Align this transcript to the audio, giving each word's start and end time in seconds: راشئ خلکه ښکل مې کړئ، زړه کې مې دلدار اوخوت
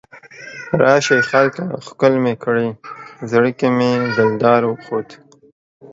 راشئ 0.81 1.21
خلکه 1.29 1.61
ښکل 1.85 2.13
مې 2.23 2.33
کړئ، 2.43 2.69
زړه 3.31 3.51
کې 3.57 3.67
مې 3.77 3.91
دلدار 4.17 4.61
اوخوت 4.67 5.09